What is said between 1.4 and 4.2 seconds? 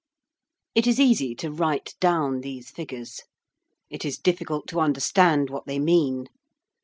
write down these figures. It is